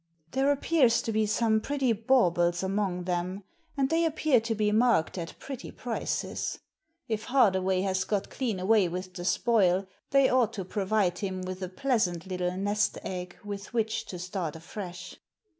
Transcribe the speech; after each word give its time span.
"There 0.31 0.51
appears 0.51 1.03
to 1.03 1.11
be 1.11 1.27
some 1.27 1.61
pretty 1.61 1.93
baubles 1.93 2.63
among 2.63 3.03
them, 3.03 3.43
and 3.77 3.87
they 3.91 4.03
appear 4.03 4.41
to 4.41 4.55
be 4.55 4.71
marked 4.71 5.15
at 5.15 5.37
pretty 5.37 5.69
prices. 5.69 6.57
If 7.07 7.25
Hardaway 7.25 7.81
has 7.81 8.03
got 8.03 8.31
clean 8.31 8.59
away 8.59 8.87
with 8.87 9.13
the 9.13 9.23
spoil 9.25 9.85
they 10.09 10.27
ought 10.27 10.53
to 10.53 10.65
provide 10.65 11.19
him 11.19 11.43
with 11.43 11.61
a 11.61 11.69
pleasant 11.69 12.25
little 12.25 12.57
nest 12.57 12.97
egg 13.03 13.37
with 13.45 13.75
which 13.75 14.07
to 14.07 14.17
start 14.17 14.55
afresh." 14.55 15.17